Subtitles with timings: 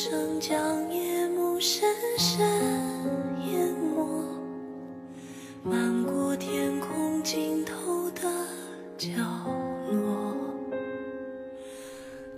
[0.00, 0.54] 声将
[0.94, 1.82] 夜幕深
[2.16, 2.38] 深
[3.50, 4.06] 淹没，
[5.64, 8.22] 漫过天空尽头的
[8.96, 9.10] 角
[9.90, 10.36] 落。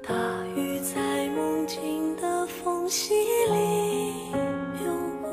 [0.03, 0.15] 大
[0.57, 3.13] 雨在梦境的缝隙
[3.53, 4.33] 里
[4.81, 4.91] 流
[5.21, 5.31] 过。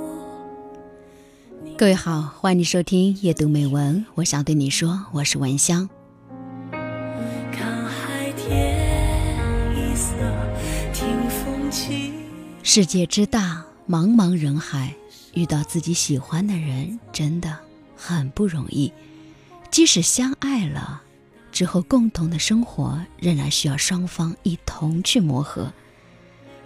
[1.78, 4.05] 各位好，欢迎收听夜读美文。
[4.16, 5.89] 我想对你说，我是文香。
[12.70, 14.94] 世界之大，茫茫人海，
[15.34, 17.58] 遇到自己喜欢的人真的
[17.96, 18.92] 很不容易。
[19.71, 21.02] 即使相爱了，
[21.50, 25.72] 之后共同的生活仍然需要双方一同去磨合。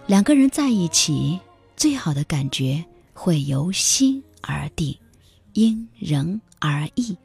[0.08, 1.40] 两个人在一起，
[1.78, 2.84] 最好的感觉
[3.14, 4.98] 会由心而定，
[5.54, 7.16] 因人而异。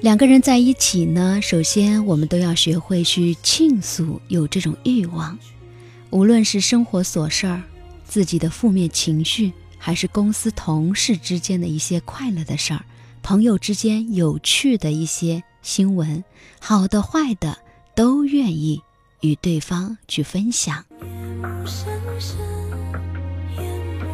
[0.00, 5.38] 两个人在一起呢，首先我们都要学会去倾诉，有这种欲望。
[6.08, 7.62] 无论是生活琐事儿、
[8.06, 12.82] 自己的负面情绪，还是公司同事之间的一些快乐的事儿，
[13.22, 16.24] 朋友之间有趣的一些新闻，
[16.58, 17.58] 好的坏的，
[17.94, 18.80] 都愿意
[19.20, 20.82] 与对方去分享。
[21.02, 21.86] 夜幕深
[22.18, 22.38] 深
[23.58, 23.64] 淹
[23.98, 24.06] 没，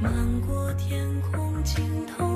[0.00, 2.31] 漫过天空尽头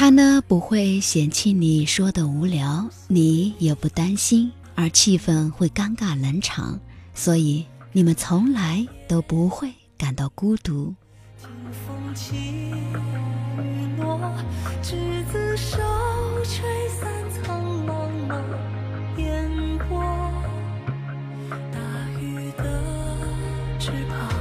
[0.00, 6.80] 他呢不会嫌弃你说的无聊，你也不担心，而气氛会尴尬冷场，
[7.14, 10.94] 所以你们从来都不会感到孤独。
[11.38, 14.18] 听风起雨落，
[14.82, 14.96] 执
[15.30, 15.76] 子手，
[16.44, 16.64] 吹
[16.98, 18.40] 散苍茫茫
[19.18, 19.50] 烟
[19.86, 20.02] 波。
[21.70, 21.78] 大
[22.18, 22.82] 雨的
[23.78, 24.32] 翅膀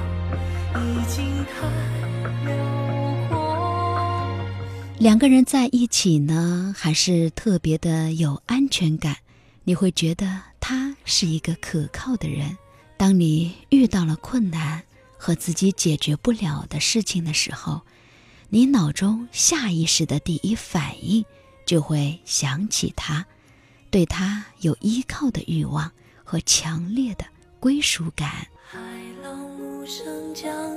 [0.82, 2.69] 已经太辽。
[5.00, 9.16] 两个人在一起呢，还是特别的有安全感，
[9.64, 12.58] 你会觉得他是一个可靠的人。
[12.98, 14.84] 当你遇到了困难
[15.18, 17.80] 和自己解决不了的事情的时候，
[18.50, 21.24] 你脑中下意识的第一反应
[21.66, 23.26] 就会想起他，
[23.90, 25.90] 对他有依靠的欲望
[26.26, 27.24] 和强烈的
[27.62, 28.48] 归属感。
[28.70, 28.78] 海
[29.24, 30.69] 浪无声将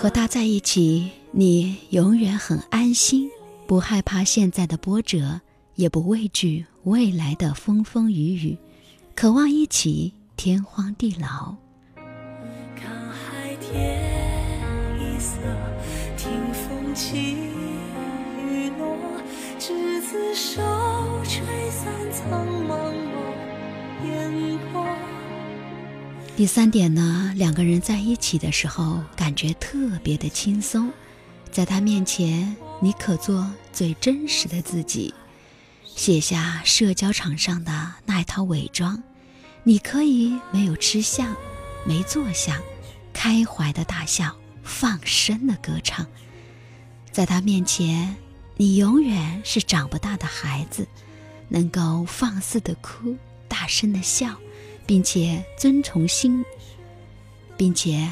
[0.00, 3.28] 和他在一起，你永远很安心，
[3.66, 5.40] 不害怕现在的波折，
[5.74, 8.56] 也不畏惧未来的风风雨雨，
[9.16, 11.56] 渴望一起天荒地老。
[12.76, 14.00] 看海天
[15.00, 15.34] 一色，
[16.16, 17.34] 听风起
[18.38, 18.96] 雨落，
[19.58, 20.62] 执子手，
[21.24, 21.42] 吹
[21.72, 24.86] 散苍茫茫烟波。
[26.38, 30.92] 第三点呢，两个人在一起的时候，感觉特别的轻松，
[31.50, 35.12] 在他面前，你可做最真实的自己，
[35.84, 39.02] 卸下社交场上的那一套伪装，
[39.64, 41.34] 你可以没有吃相，
[41.84, 42.56] 没坐相，
[43.12, 46.06] 开怀的大笑，放声的歌唱，
[47.10, 48.14] 在他面前，
[48.56, 50.86] 你永远是长不大的孩子，
[51.48, 53.16] 能够放肆的哭，
[53.48, 54.36] 大声的笑。
[54.88, 56.42] 并且遵从心，
[57.58, 58.08] 并且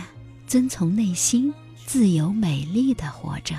[0.46, 1.50] 遵从内心，
[1.86, 3.56] 自由美丽的活着。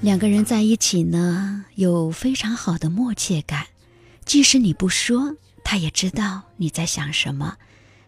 [0.00, 3.66] 两个人在一起呢，有非常好的默契感，
[4.24, 7.58] 即使你不说，他也知道你在想什么。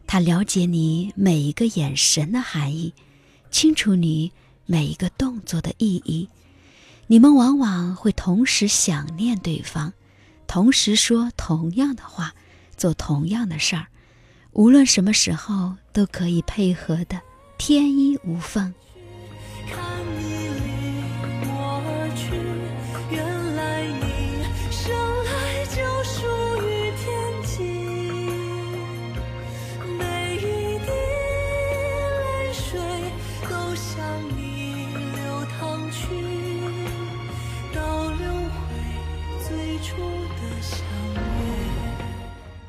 [0.09, 2.95] 他了解你每一个眼神的含义，
[3.51, 4.33] 清楚你
[4.65, 6.31] 每一个动作的意义。
[7.09, 9.93] 你们往往会同时想念对方，
[10.47, 12.35] 同时说同样的话，
[12.75, 13.89] 做同样的事儿，
[14.53, 17.21] 无论什么时候都可以配合的
[17.59, 18.73] 天衣无缝。
[19.71, 19.85] 看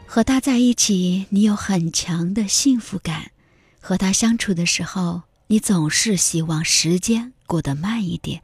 [0.05, 3.31] 和他在一起，你有很强的幸福感；
[3.79, 8.41] 和他相处的时候，你总是希望时间过得慢一点，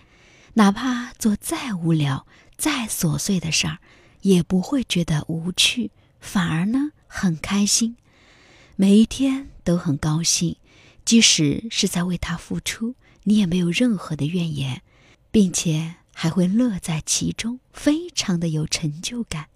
[0.54, 3.80] 哪怕做再无聊、再琐碎的事儿，
[4.22, 7.98] 也不会觉得无趣，反而呢很开心。
[8.76, 10.58] 每一天都很高兴，
[11.04, 14.82] 即使是在为他付出，你也没有任何的怨言，
[15.32, 19.48] 并且还会乐在其中，非常的有成就感。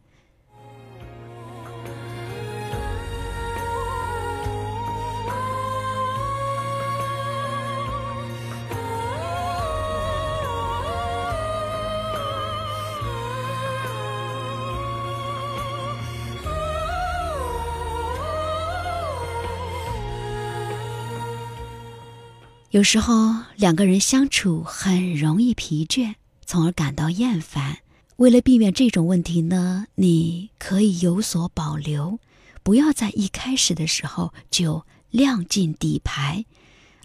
[22.71, 26.13] 有时候两个人相处很容易疲倦，
[26.50, 27.78] 从而感到厌烦。
[28.16, 32.18] 为了避免这种问题呢，你可以有所保留，
[32.63, 36.46] 不要在一开始的时候就亮尽底牌，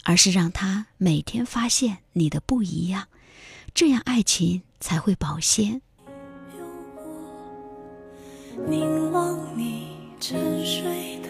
[0.05, 3.09] 而是让他每天发现你的不一样，
[3.75, 5.83] 这样爱情才会保鲜。
[8.67, 9.89] 凝望你
[10.19, 11.21] 沉睡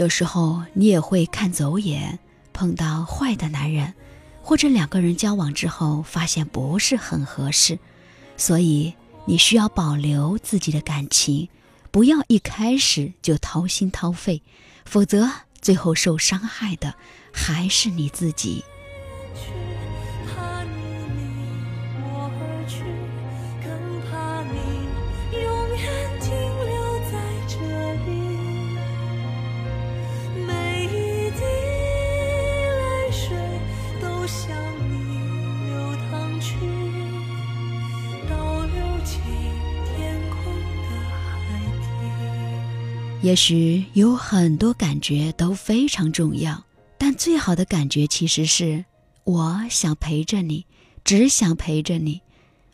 [0.00, 2.18] 有时候你也会看走眼，
[2.54, 3.92] 碰到坏的男人，
[4.40, 7.78] 或者两个人交往之后发现不是很合适，
[8.34, 8.94] 所以
[9.26, 11.50] 你需要保留自己的感情，
[11.90, 14.42] 不要一开始就掏心掏肺，
[14.86, 15.30] 否则
[15.60, 16.94] 最后受伤害的
[17.30, 18.64] 还是你自己。
[43.22, 46.64] 也许有很多感觉都非常重要，
[46.96, 48.86] 但最好的感觉其实是
[49.24, 50.64] 我想陪着你，
[51.04, 52.22] 只想陪着你；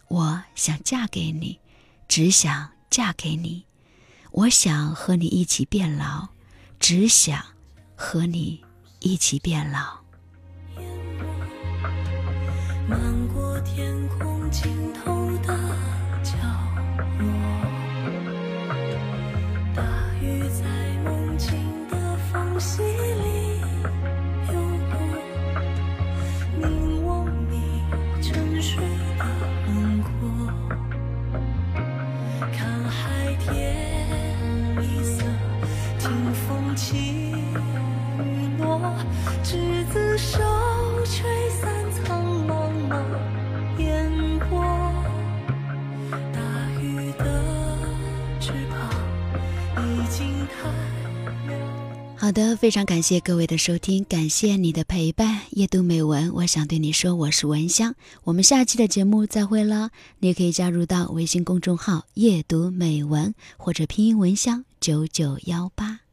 [0.06, 1.58] 我想嫁给你，
[2.06, 3.64] 只想嫁给你；
[4.31, 6.28] 我想和你一起变老，
[6.78, 7.44] 只想
[7.96, 8.60] 和你
[9.00, 9.99] 一起变老。
[12.88, 13.00] 漫
[13.34, 15.58] 过天空尽头的
[16.22, 16.32] 角
[52.26, 55.43] 好的，非常感谢各位的收听，感谢你的陪伴。
[55.50, 57.94] 夜读美文，我想对你说，我是文香。
[58.25, 59.90] 我们下期的节目再会了。
[60.19, 66.06] 你可以加入到微信公众号“夜读美文”或者拼音文香九九幺八。